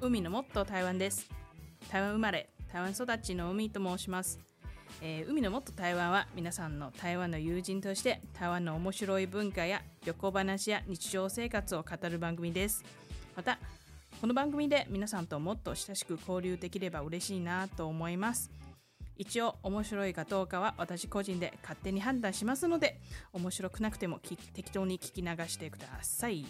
[0.00, 1.28] 海のもっと台湾です。
[1.90, 4.38] 台湾生まれ台湾育ちの海と申します、
[5.00, 12.84] えー海のもっと台湾は皆さんの台湾の友人として台湾の面白い文化や旅行話や日常生活を語る番組です。
[13.36, 13.58] また
[14.20, 18.50] この番組で皆さんともっと親しく交流できれば嬉しいなと思います。
[19.16, 23.00] 一応面白いかどうかは私個人で勝手に判断しますので
[23.32, 26.44] 面白くなくても適当に聞き流してください。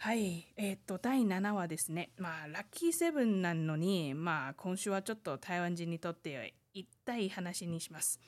[0.00, 2.10] はい、えっ、と、第7話ですね。
[2.18, 8.20] まあ、ラッキーセブンなのに、まあ、今週はちょっと台湾人にとって痛い話にします。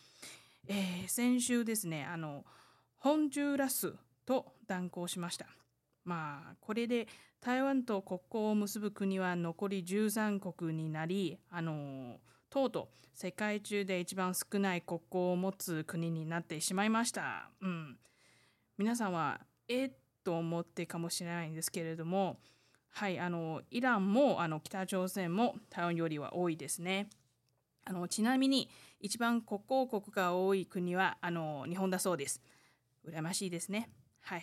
[0.67, 2.45] えー先週ですね、あの、
[2.97, 3.95] ホンジュラス
[4.27, 5.47] と断交しました。
[6.05, 7.07] まあ、これで
[7.41, 12.19] 台湾と国交を結ぶ国は残り13国になり、あの、
[12.51, 17.49] とうとう世界中で一番少ない国交を持つ国になってしまいました。
[17.61, 17.97] うん。
[18.77, 19.93] 皆さんはえっ
[20.25, 22.39] と思ってかもしれないんですけれども
[22.91, 27.09] はいあのイランもあの北朝鮮も台湾よりは多いですね。
[27.85, 28.69] あのちなみに
[29.01, 32.43] 一番国交国が多い国はあの日本だそうです。
[33.09, 33.89] 羨ましいですね。
[34.21, 34.43] はい。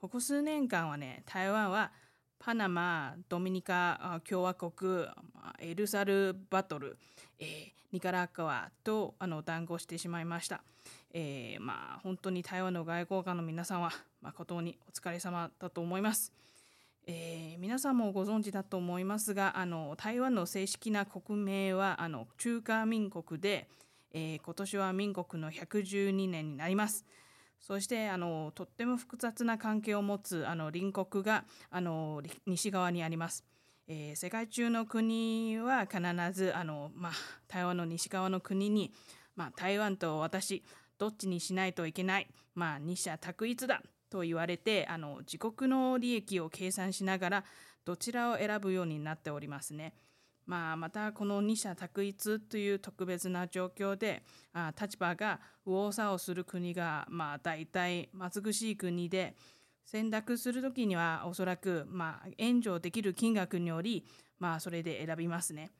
[0.00, 1.92] ここ数年間はね台湾は
[2.38, 6.96] パナマドミニカあ共和国まあエルサルバトル、
[7.38, 7.46] えー
[7.92, 10.62] ニカラグアとあの談合してしまいました。
[11.12, 13.90] えーまあ本当に台湾の外交官の皆さんは
[14.22, 16.32] 誠にお疲れ様だと思います。
[17.06, 23.68] えー皆さんもご存知だと思いますがあの台湾の正式な国名はあの中華民国で、
[24.12, 27.04] えー今年は民国の112年になります。
[27.60, 33.44] そしてあのとっても複雑な関係を持つあの隣国があの西側にあります。
[33.88, 36.00] えー世界中の国は必
[36.32, 37.12] ずあの、まあ、
[37.48, 38.92] 台湾の西側の国に、
[39.36, 40.62] まあ、台湾と私
[40.98, 47.44] どっちにしないといけない、まあ、二者択一だと言われてあの自国の利益を計算しながら
[47.84, 49.94] どちらを選ぶようになっておりますね。
[50.46, 59.36] まあ、またこの二者択一という特別な状況であ立場が右往左往する国が、まあ、大体貧しい国で
[59.86, 64.04] 選択する時にはおそらく、まあ、援助できる金額により、
[64.40, 65.70] まあ、それで選びますね。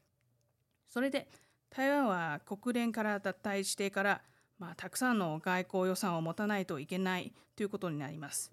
[0.88, 1.28] それで
[1.70, 4.22] 台湾は国連から脱退してから、
[4.60, 8.53] まあ、たくさんの外交予算を持たないといけないということになります。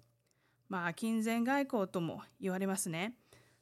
[0.68, 3.14] まあ、金銭外交とも言われますね。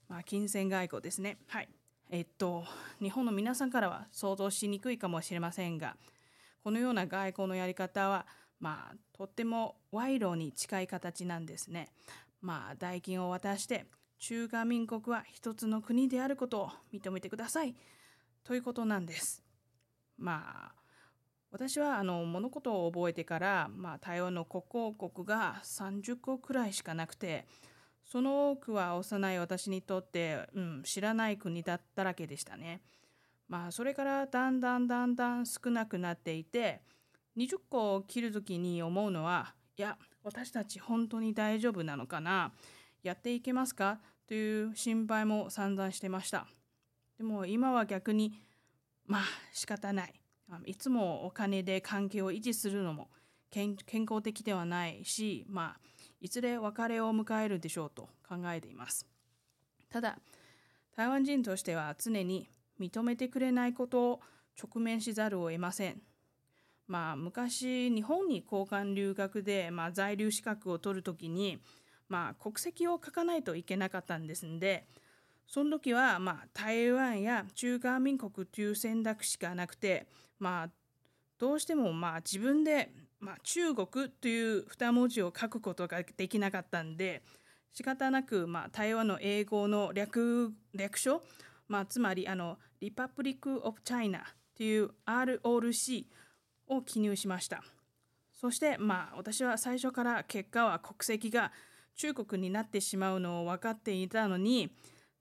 [0.09, 1.39] まあ、金銭外交ですね。
[1.49, 1.69] はい。
[2.09, 2.65] えっと、
[3.01, 5.97] 日本の皆さんからは想像しにくいかもしれませんが、
[6.62, 8.27] このような外交のやり方は、
[8.61, 11.89] まあ、とっても賄賂に近い形なんですね。
[12.41, 13.87] まあ、代金を渡して、
[14.19, 17.75] 中華民国は一つの国であることを認めてください。
[18.45, 19.43] ということなんです。
[20.17, 20.86] まあ、
[21.56, 27.47] 私はあの物事を覚えてから、まあ、台湾の国交国が30個くらいしかなくて
[28.05, 32.83] その多くは幼い私にとって、うん、知らない国だったらけでしたね。
[33.49, 36.83] まあそれからだんだんだんだん少なくなっていて
[37.39, 42.53] 20個を切る時に思うのはいや私たち本当に大丈夫なのかな？
[43.03, 43.99] やっていけますか？
[44.28, 46.47] という心配も散々してました。
[47.16, 48.43] でも今は逆に
[49.06, 49.22] まあ
[49.55, 50.12] 仕方ない。
[50.51, 53.09] あいつもお金で関係を維持するのも
[53.51, 55.81] 健健康的ではないし、まあ、
[56.21, 59.07] いずれ別れを迎えるでしょうと考えています。
[59.89, 60.19] ただ、
[60.97, 62.49] 台湾人としては常に
[62.81, 64.21] 認めてくれないことを
[64.62, 66.03] 直面しざるを得ません。
[66.87, 71.59] まあ、昔、日本に交換留学で、まあ、在留資格を取るときに、
[72.09, 74.87] まあ、国籍を書かないといけなかったんですんで、
[75.47, 80.07] その時は、まあ、台湾や中華民国という選択しかなくて、
[80.39, 80.71] まあ、
[81.39, 82.91] どうしても、まあ、自分で、
[83.21, 87.23] まあ、中国という二文字を書くことができなかったんで、
[87.73, 91.23] 仕方なく、まあ、台湾の英語の略略称、
[91.69, 94.25] まあ、つまりあの、リパブリック・オブ・チャイナ
[94.57, 96.07] という ROC
[96.69, 97.63] を記入しました。
[98.33, 101.53] そして、まあ、私は最初から結果は国籍が
[101.97, 104.71] 中国になってしまうのを分かっていたのに、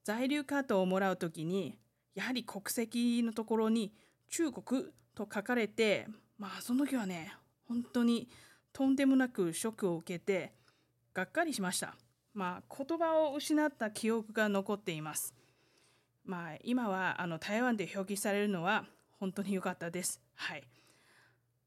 [0.06, 1.76] 在留カードをもらうときに、
[2.14, 3.92] やはり国籍のところに
[4.28, 4.84] 中国
[5.16, 6.06] と書かれて、
[6.38, 7.32] まあその時はね、
[7.66, 8.28] 本当に
[8.72, 10.52] とんでもなくショックを受けて、
[11.12, 11.96] がっかりしました。
[12.34, 15.34] まあ言葉を失った記憶が残っています。
[16.24, 18.84] まあ今はあの台湾で表記されるのは
[19.18, 20.20] 本当に良かったです。
[20.36, 20.62] はい。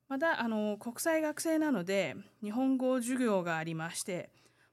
[0.08, 4.30] またあの国際学生なので日本語授業がありまして、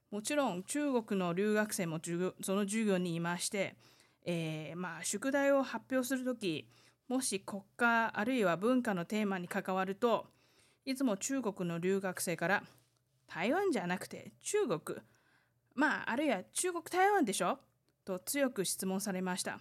[0.09, 1.99] もちろん中国の留学生も
[2.41, 3.75] その授業にいまして、
[4.25, 6.67] えーまあ宿題を発表するとき、
[7.07, 10.27] もし国家あるいは文化のテーマに関わると、
[10.85, 12.63] いつも中国の留学生から
[13.27, 14.99] 台湾じゃなくて中国、
[15.75, 17.59] まあ、あるいは中国台湾でしょ？
[18.05, 19.59] と強く質問されました。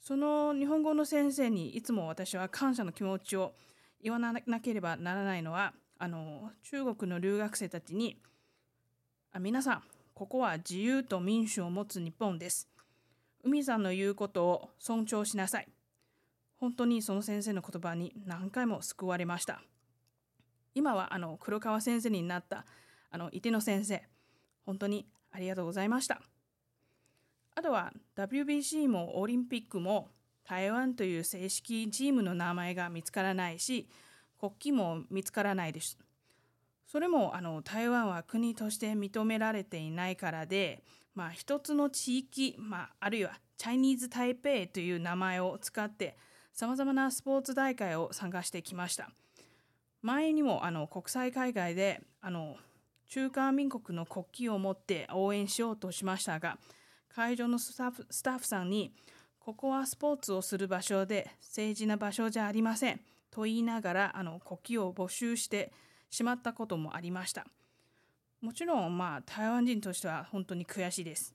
[0.00, 3.54] その日本語の先生にいつも私は感謝の気持ちを
[4.00, 8.20] 言わなければならないのはあの中国の留学生たちに
[9.36, 9.82] あ皆さん
[10.14, 12.68] ここは自由と民主を持つ日本です。
[13.42, 15.66] 海さんの言うことを尊重しなさい。
[16.56, 19.60] 本当にその先生の言葉に何回も救われました。
[20.72, 22.64] 今はあの黒川先生になった
[23.10, 24.04] あの伊手の先生、
[24.64, 26.22] 本当にありがとうございました。
[27.56, 30.10] あとは WBC もオリンピックも
[30.44, 33.88] 台湾という正式チームの名前が見つからないし
[34.38, 35.98] 国旗も見つからないです。
[36.86, 40.82] それもあの台湾は国として認められていないからで、
[41.14, 46.16] まあ、一つの地域、まあ、あるいはチャイニーズ・台北という名前を使って
[46.52, 49.10] さまざまなスポーツ大会を参加してきました。
[50.04, 52.56] 前にもあの国際海外であの
[53.08, 56.58] 中華民国の国旗を持って応援しようとしましたが
[57.08, 58.92] 会場のスタッフスタッフさんに
[59.38, 65.72] ここはスポーツをする場所で政治な場所じゃありませんと言いながらあの国旗を募集して
[66.10, 67.46] しまったこともありました。
[68.40, 71.34] もちろんまあ台湾人としては本当に悔しいです。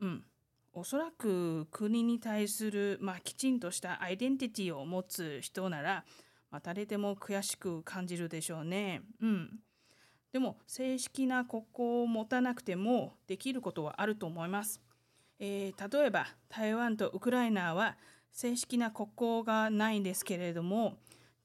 [0.00, 0.24] うん。
[0.72, 6.04] おそらく国に対する、まあ、きちんとしたアイデンティティを持つ人なら、
[6.50, 9.02] まあ、誰でも悔しく感じるでしょうね。
[9.20, 9.60] うん。
[10.32, 14.80] でも正式な国交を持たなくてもできることはあると思います。
[15.40, 17.96] えー、例えば台湾とウクライナは
[18.32, 20.98] 正式な国交がないんですけれども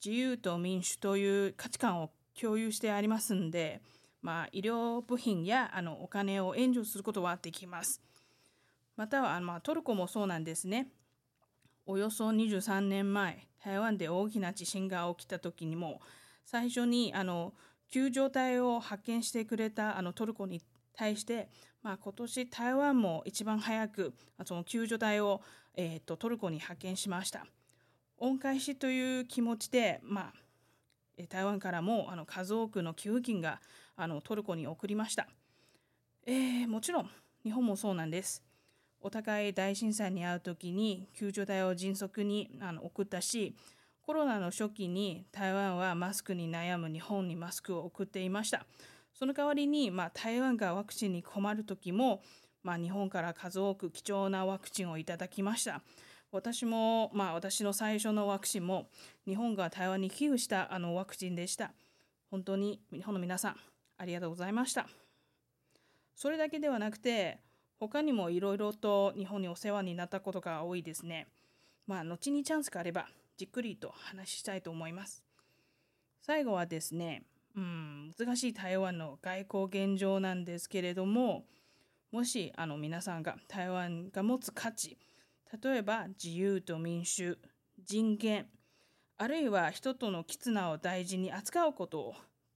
[0.04, 3.82] 自由と民主という価値観を共有してありますんで、
[4.22, 8.02] まあ、医療部品やあのお金を援助することはできます。
[8.96, 10.88] または、まあ、トルコもそうなんですね。
[11.86, 16.00] およそ23年前、台湾で大きな地震が起きた時にも、
[16.46, 17.54] 最初にあの
[17.90, 20.62] 救助隊を派遣してくれたあのトルコに
[20.96, 21.50] 対して、
[21.82, 24.14] まあ、今年台湾も一番早く
[24.46, 25.42] その救助隊を、
[25.76, 27.46] えーと、トルコに派遣しました。
[28.18, 30.34] 恩返しという気持ちで、まあ、
[31.30, 33.62] 台湾からもあの数多くの寄付金が
[33.96, 35.28] あのトルコに送りました、
[36.26, 37.10] えー、もちろん
[37.44, 38.44] 日本もそうなんです。
[39.02, 43.54] お互い大震災に遭う時に救助隊を迅速にあの送ったし
[44.02, 48.66] コロナの初期に台湾はマスクに悩む日本にマスクを送っていました。
[49.14, 52.22] その代わりに、まあ、台湾がワクチンに困る時も、
[52.64, 55.82] まあ、日本から数多く貴重なワクチンをいただきました。
[56.34, 58.90] 私も、まあ、私の最初のワクチンも
[59.28, 61.74] 日本が台湾に寄付したあのワクチンでした。
[62.32, 63.56] 本当に日本の皆さん、
[64.00, 64.88] ありがとうございました。
[66.16, 67.40] それだけではなくて、
[67.80, 71.28] 他にもいろいろと日本にお世話になったことが多いですね。
[71.86, 73.08] まあ、後にチャンスがあれば、
[73.38, 75.24] じっくりと話したいと思います。
[76.20, 77.26] 最後はですね、
[77.56, 81.46] うん、難しい台湾の外交現状なんですけれども、
[82.12, 84.98] もしあの皆さんが台湾が持つ価値、
[85.62, 87.38] 例えば自由と民主、
[87.84, 88.48] 人権、
[89.18, 92.16] あるいは人との絆を大事に扱うことを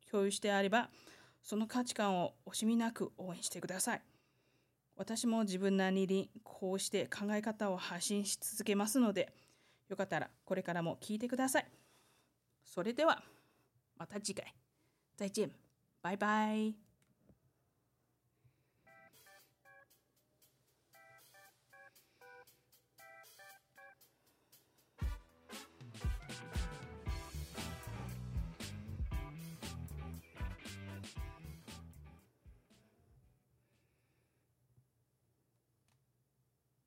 [0.09, 0.89] 共有してあれば、
[1.44, 4.01] その価値観を惜しみなく応援してください。
[4.95, 9.31] 私も自分なりにこうして考え方を発信し続けますので、
[9.89, 11.66] よかったらこれからも聞いてください。
[12.66, 13.21] それでは、
[13.95, 14.54] また次回。
[15.18, 15.51] 再见。
[16.01, 16.86] バイバイ。